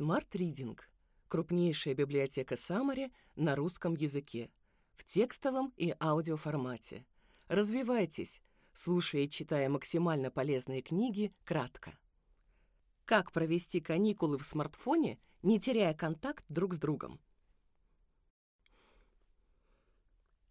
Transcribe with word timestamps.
Smart 0.00 0.30
Reading– 0.32 0.78
крупнейшая 1.28 1.94
библиотека 1.94 2.54
Summary 2.54 3.12
на 3.36 3.54
русском 3.54 3.92
языке, 3.92 4.50
в 4.94 5.04
текстовом 5.04 5.74
и 5.76 5.94
аудиоформате. 6.00 7.04
Развивайтесь, 7.48 8.40
слушая 8.72 9.24
и 9.24 9.28
читая 9.28 9.68
максимально 9.68 10.30
полезные 10.30 10.80
книги 10.80 11.34
кратко. 11.44 11.98
Как 13.04 13.30
провести 13.30 13.80
каникулы 13.80 14.38
в 14.38 14.44
смартфоне, 14.44 15.18
не 15.42 15.60
теряя 15.60 15.92
контакт 15.92 16.46
друг 16.48 16.72
с 16.72 16.78
другом? 16.78 17.20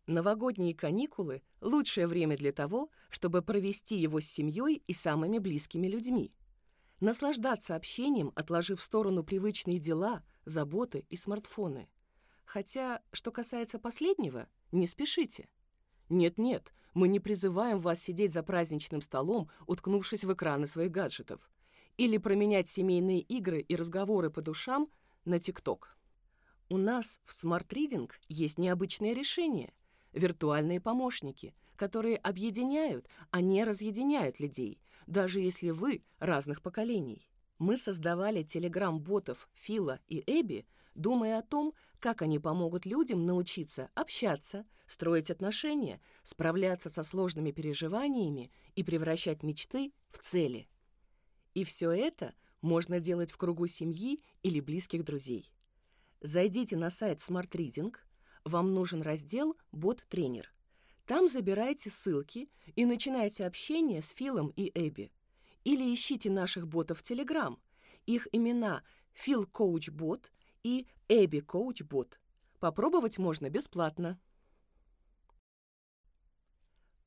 Новогодние 0.05 0.75
каникулы– 0.75 1.41
лучшее 1.61 2.05
время 2.05 2.37
для 2.37 2.51
того, 2.51 2.91
чтобы 3.09 3.41
провести 3.41 3.95
его 3.95 4.19
с 4.19 4.25
семьей 4.25 4.83
и 4.85 4.93
самыми 4.93 5.39
близкими 5.39 5.87
людьми. 5.87 6.31
Наслаждаться 6.99 7.75
общением, 7.75 8.31
отложив 8.35 8.79
в 8.79 8.83
сторону 8.83 9.23
привычные 9.23 9.79
дела, 9.79 10.23
заботы 10.45 11.05
и 11.09 11.15
смартфоны. 11.15 11.87
Хотя, 12.45 13.01
что 13.11 13.31
касается 13.31 13.79
последнего, 13.79 14.47
не 14.71 14.85
спешите. 14.85 15.49
Нет-нет, 16.09 16.73
мы 16.93 17.07
не 17.07 17.19
призываем 17.19 17.79
вас 17.79 18.01
сидеть 18.01 18.33
за 18.33 18.43
праздничным 18.43 19.01
столом, 19.01 19.49
уткнувшись 19.67 20.23
в 20.23 20.33
экраны 20.33 20.67
своих 20.67 20.91
гаджетов. 20.91 21.49
Или 21.97 22.17
променять 22.17 22.69
семейные 22.69 23.21
игры 23.21 23.61
и 23.61 23.75
разговоры 23.75 24.29
по 24.29 24.41
душам 24.41 24.89
на 25.25 25.39
ТикТок. 25.39 25.97
У 26.69 26.77
нас 26.77 27.19
в 27.23 27.31
Smart 27.31 27.67
Reading 27.67 28.09
есть 28.27 28.57
необычное 28.57 29.13
решение 29.13 29.73
виртуальные 30.13 30.81
помощники, 30.81 31.53
которые 31.79 32.17
объединяют, 32.17 33.07
а 33.31 33.39
не 33.39 33.63
разъединяют 33.63 34.41
людей, 34.41 34.81
даже 35.07 35.39
если 35.39 35.69
вы 35.69 36.03
разных 36.19 36.61
поколений. 36.61 37.31
Мы 37.57 37.77
создавали 37.77 38.43
телеграм-ботов 38.43 39.47
Фила 39.53 40.01
и 40.09 40.21
Эбби, 40.27 40.67
думая 40.93 41.39
о 41.39 41.41
том, 41.41 41.73
как 42.01 42.21
они 42.21 42.37
помогут 42.37 42.85
людям 42.85 43.25
научиться 43.25 43.89
общаться, 43.95 44.65
строить 44.87 45.31
отношения, 45.31 46.01
справляться 46.21 46.89
со 46.89 47.01
сложными 47.01 47.51
переживаниями 47.51 48.51
и 48.75 48.83
превращать 48.83 49.41
мечты 49.41 49.93
в 50.09 50.17
цели. 50.17 50.67
И 51.53 51.63
все 51.63 51.91
это 51.91 52.33
можно 52.59 52.99
делать 52.99 53.31
в 53.31 53.37
кругу 53.37 53.67
семьи 53.67 54.21
или 54.43 54.59
близких 54.59 55.05
друзей. 55.05 55.49
Зайдите 56.19 56.75
на 56.75 56.89
сайт 56.89 57.19
Smart 57.19 57.51
Reading– 57.51 57.95
вам 58.43 58.73
нужен 58.73 59.01
раздел 59.01 59.55
«Бот-тренер». 59.71 60.51
Там 61.09 61.27
забирайте 61.27 61.89
ссылки 61.89 62.51
и 62.75 62.85
начинайте 62.85 63.47
общение 63.47 63.99
с 63.99 64.11
Филом 64.11 64.53
и 64.55 64.71
Эбби. 64.75 65.11
Или 65.63 65.91
ищите 65.91 66.29
наших 66.29 66.67
ботов 66.67 66.99
в 66.99 67.01
Telegram. 67.01 67.57
Их 68.05 68.27
имена 68.31 68.83
Фил 69.13 69.47
Коуч 69.47 69.89
Бот 69.89 70.31
и 70.61 70.85
Эбби 71.07 71.39
Коуч 71.39 71.81
Бот. 71.81 72.19
Попробовать 72.59 73.17
можно 73.17 73.49
бесплатно. 73.49 74.19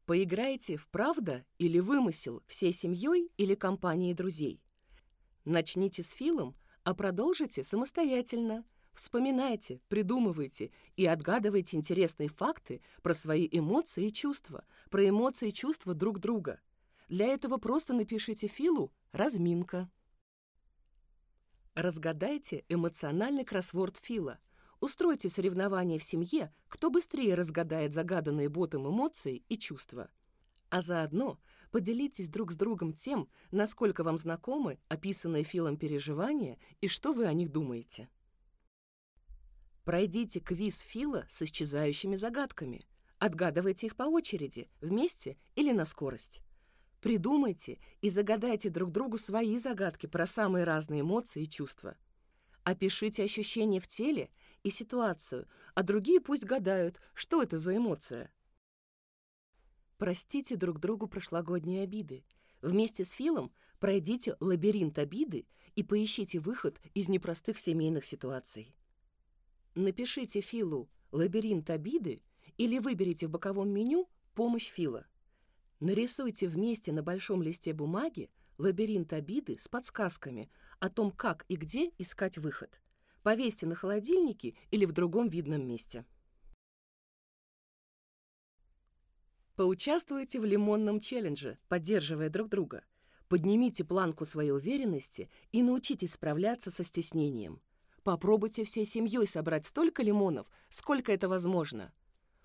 Поиграйте 0.05 0.77
в 0.77 0.89
правда 0.89 1.47
или 1.59 1.79
вымысел 1.79 2.43
всей 2.49 2.73
семьей 2.73 3.31
или 3.37 3.55
компанией 3.55 4.15
друзей. 4.15 4.61
Начните 5.45 6.03
с 6.03 6.11
Филом, 6.11 6.57
а 6.83 6.97
продолжите 6.97 7.63
самостоятельно. 7.63 8.65
Вспоминайте, 8.95 9.81
придумывайте 9.89 10.71
и 10.97 11.07
отгадывайте 11.07 11.77
интересные 11.77 12.29
факты 12.29 12.83
про 13.03 13.15
свои 13.15 13.49
эмоции 13.51 14.07
и 14.07 14.13
чувства, 14.13 14.65
про 14.91 15.09
эмоции 15.09 15.49
и 15.49 15.53
чувства 15.53 15.95
друг 15.95 16.19
друга. 16.19 16.61
Для 17.09 17.27
этого 17.27 17.57
просто 17.57 17.95
напишите 17.95 18.47
Филу 18.49 18.93
«разминка». 19.13 19.91
Разгадайте 21.75 22.65
эмоциональный 22.69 23.45
кроссворд 23.45 23.97
Фила. 23.97 24.39
Устройте 24.79 25.31
соревнования 25.31 25.99
в 25.99 26.05
семье, 26.05 26.53
кто 26.69 26.91
быстрее 26.91 27.35
разгадает 27.35 27.95
загаданные 27.95 28.51
ботом 28.51 28.87
эмоции 28.87 29.43
и 29.49 29.57
чувства. 29.57 30.11
А 30.69 30.83
заодно 30.83 31.39
поделитесь 31.71 32.29
друг 32.29 32.53
с 32.53 32.57
другом 32.57 32.93
тем, 32.93 33.29
насколько 33.51 34.05
вам 34.05 34.19
знакомы 34.19 34.79
описанные 34.89 35.45
Филом 35.45 35.79
переживания 35.79 36.59
и 36.83 36.89
что 36.89 37.15
вы 37.15 37.25
о 37.27 37.33
них 37.33 37.51
думаете. 37.51 38.11
Пройдите 39.85 40.39
квиз 40.39 40.79
Фила 40.81 41.27
с 41.29 41.43
исчезающими 41.43 42.15
загадками. 42.15 42.87
Отгадывайте 43.19 43.87
их 43.87 43.97
по 43.97 44.05
очереди, 44.05 44.69
вместе 44.81 45.37
или 45.57 45.73
на 45.73 45.85
скорость. 45.85 46.41
Придумайте 47.01 47.81
и 48.01 48.09
загадайте 48.09 48.71
друг 48.71 48.93
другу 48.93 49.19
свои 49.19 49.59
загадки 49.59 50.07
про 50.07 50.27
самые 50.27 50.65
разные 50.65 51.01
эмоции 51.01 51.43
и 51.43 51.49
чувства. 51.49 51.97
Опишите 52.63 53.25
ощущения 53.25 53.81
в 53.81 53.89
теле 53.89 54.31
и 54.63 54.71
ситуацию, 54.71 55.49
а 55.75 55.83
другие 55.83 56.21
пусть 56.21 56.45
гадают, 56.45 57.01
что 57.13 57.43
это 57.43 57.59
за 57.59 57.77
эмоция. 57.77 58.33
Простите 59.99 60.57
друг 60.57 60.79
другу 60.79 61.09
прошлогодние 61.09 61.83
обиды. 61.83 62.25
Вместе 62.61 63.05
с 63.05 63.11
Филом 63.11 63.53
пройдите 63.81 64.37
лабиринт 64.39 64.99
обиды 64.99 65.47
и 65.75 65.83
поищите 65.83 66.39
выход 66.39 66.81
из 66.95 67.09
непростых 67.09 67.59
семейных 67.59 68.05
ситуаций. 68.05 68.77
Напишите 69.75 70.43
Филу 70.43 70.91
«Лабиринт 71.13 71.71
обиды» 71.71 72.21
или 72.59 72.79
выберите 72.79 73.27
в 73.27 73.31
боковом 73.31 73.71
меню 73.71 74.07
«Помощь 74.35 74.69
Фила». 74.69 75.07
Нарисуйте 75.81 76.47
вместе 76.47 76.93
на 76.93 77.03
большом 77.03 77.43
листе 77.43 77.73
бумаги 77.73 78.31
лабиринт 78.59 79.15
обиды 79.15 79.57
с 79.59 79.69
подсказками 79.69 80.51
о 80.79 80.91
том, 80.91 81.11
как 81.11 81.47
и 81.49 81.57
где 81.57 81.91
искать 81.97 82.37
выход. 82.37 82.81
Повесьте 83.23 83.67
на 83.67 83.75
холодильнике 83.75 84.55
или 84.71 84.85
в 84.85 84.93
другом 84.93 85.29
видном 85.29 85.67
месте. 85.67 86.05
Поучаствуйте 89.57 90.39
в 90.39 90.45
лимонном 90.45 91.01
челлендже, 91.01 91.59
поддерживая 91.69 92.29
друг 92.29 92.51
друга. 92.51 92.85
Поднимите 93.29 93.85
планку 93.85 94.27
своей 94.27 94.51
уверенности 94.51 95.31
и 95.51 95.63
научитесь 95.63 96.13
справляться 96.13 96.71
со 96.71 96.85
стеснением. 96.85 97.63
Попробуйте 98.03 98.65
всей 98.65 98.85
семьей 98.85 99.27
собрать 99.27 99.67
столько 99.67 100.03
лимонов, 100.03 100.51
сколько 100.69 101.13
это 101.13 101.29
возможно. 101.29 101.93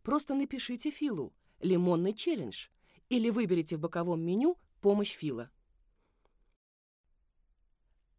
Просто 0.03 0.35
напишите 0.35 0.91
Филу 0.91 1.34
«Лимонный 1.59 2.13
челлендж» 2.13 2.68
или 3.09 3.29
выберите 3.29 3.78
в 3.78 3.79
боковом 3.79 4.22
меню 4.22 4.57
«Помощь 4.81 5.13
Фила». 5.13 5.50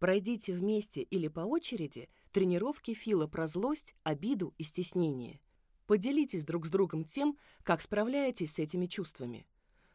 Пройдите 0.00 0.52
вместе 0.52 1.02
или 1.02 1.28
по 1.28 1.40
очереди 1.40 2.08
тренировки 2.32 2.94
Фила 2.94 3.26
про 3.26 3.46
злость, 3.46 3.94
обиду 4.02 4.54
и 4.58 4.62
стеснение. 4.62 5.40
Поделитесь 5.86 6.44
друг 6.44 6.66
с 6.66 6.70
другом 6.70 7.04
тем, 7.04 7.38
как 7.62 7.80
справляетесь 7.80 8.54
с 8.54 8.58
этими 8.58 8.86
чувствами. 8.86 9.46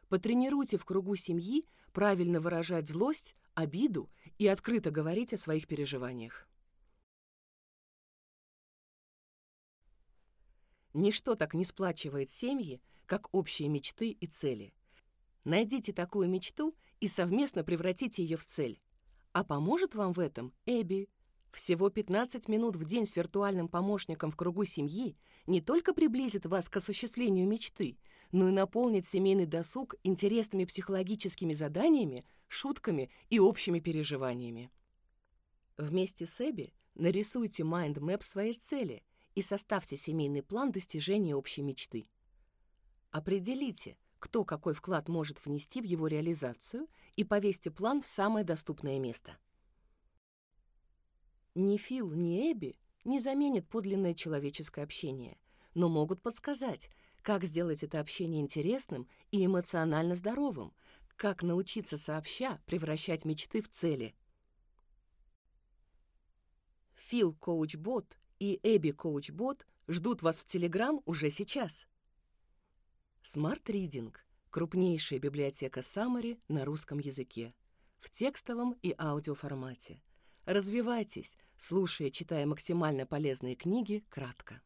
Потренируйте 0.08 0.76
в 0.76 0.84
кругу 0.84 1.16
семьи 1.16 1.66
правильно 1.92 2.40
выражать 2.40 2.88
злость, 2.88 3.34
обиду 3.54 4.10
и 4.38 4.46
открыто 4.46 4.90
говорить 4.90 5.32
о 5.32 5.38
своих 5.38 5.66
переживаниях. 5.66 6.48
Ничто 10.94 11.34
так 11.34 11.54
не 11.54 11.64
сплачивает 11.64 12.30
семьи, 12.30 12.80
как 13.06 13.28
общие 13.34 13.68
мечты 13.68 14.10
и 14.10 14.26
цели. 14.28 14.72
Найдите 15.42 15.92
такую 15.92 16.28
мечту 16.28 16.74
и 17.00 17.08
совместно 17.08 17.64
превратите 17.64 18.22
ее 18.22 18.36
в 18.36 18.46
цель. 18.46 18.80
А 19.32 19.42
поможет 19.42 19.96
вам 19.96 20.12
в 20.12 20.20
этом 20.20 20.54
Эбби. 20.66 21.08
Всего 21.52 21.90
15 21.90 22.48
минут 22.48 22.76
в 22.76 22.84
день 22.84 23.06
с 23.06 23.16
виртуальным 23.16 23.68
помощником 23.68 24.30
в 24.30 24.36
кругу 24.36 24.64
семьи 24.64 25.16
не 25.46 25.60
только 25.60 25.94
приблизит 25.94 26.46
вас 26.46 26.68
к 26.68 26.76
осуществлению 26.76 27.46
мечты, 27.46 27.98
но 28.32 28.48
и 28.48 28.52
наполнит 28.52 29.04
семейный 29.04 29.46
досуг 29.46 29.96
интересными 30.04 30.64
психологическими 30.64 31.54
заданиями, 31.54 32.24
шутками 32.46 33.10
и 33.30 33.40
общими 33.40 33.80
переживаниями. 33.80 34.70
Вместе 35.76 36.26
с 36.26 36.40
Эбби 36.40 36.72
нарисуйте 36.94 37.64
mind 37.64 37.97
map 37.97 38.22
своей 38.22 38.54
цели– 38.54 39.02
и 39.34 39.42
составьте 39.42 39.96
семейный 39.96 40.42
план 40.42 40.72
достижения 40.72 41.34
общей 41.34 41.62
мечты. 41.62 42.08
Определите, 43.10 43.96
кто 44.18 44.44
какой 44.44 44.74
вклад 44.74 45.08
может 45.08 45.44
внести 45.44 45.80
в 45.80 45.84
его 45.84 46.06
реализацию 46.06 46.88
и 47.16 47.24
повесьте 47.24 47.70
план 47.70 48.02
в 48.02 48.06
самое 48.06 48.44
доступное 48.44 48.98
место. 48.98 49.36
Ни 51.54 51.76
Фил, 51.76 52.10
ни 52.12 52.50
Эбби 52.50 52.78
не 53.04 53.20
заменят 53.20 53.68
подлинное 53.68 54.14
человеческое 54.14 54.82
общение, 54.82 55.38
но 55.74 55.88
могут 55.88 56.22
подсказать, 56.22 56.88
как 57.22 57.44
сделать 57.44 57.82
это 57.82 58.00
общение 58.00 58.40
интересным 58.40 59.08
и 59.30 59.44
эмоционально 59.44 60.14
здоровым, 60.14 60.72
как 61.16 61.42
научиться 61.42 61.96
сообща 61.96 62.60
превращать 62.66 63.24
мечты 63.24 63.62
в 63.62 63.70
цели. 63.70 64.14
Фил 66.94 67.34
Коучбот 67.34 68.18
и 68.38 68.60
Эбби 68.62 68.90
Коучбот 68.90 69.66
ждут 69.88 70.22
вас 70.22 70.36
в 70.36 70.46
Телеграм 70.46 71.00
уже 71.04 71.30
сейчас. 71.30 71.86
Smart 73.22 73.64
Reading— 73.64 74.14
крупнейшая 74.50 75.18
библиотека 75.18 75.80
Summary 75.80 76.38
на 76.48 76.64
русском 76.64 76.98
языке, 76.98 77.54
в 78.00 78.10
текстовом 78.10 78.76
и 78.82 78.94
аудиоформате. 78.98 80.02
Развивайтесь, 80.44 81.36
слушая, 81.56 82.10
читая 82.10 82.46
максимально 82.46 83.06
полезные 83.06 83.56
книги 83.56 84.04
кратко. 84.10 84.60